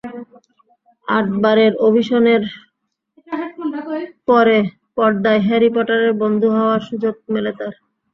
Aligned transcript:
আটবারের 1.07 1.73
অডিশনের 1.79 2.43
পরে 4.27 4.57
পর্দায় 4.95 5.41
হ্যারি 5.47 5.69
পটারের 5.75 6.13
বন্ধু 6.21 6.47
হওয়ার 6.55 6.81
সুযোগ 6.89 7.15
মেলে 7.33 7.51
তাঁর। 7.57 7.73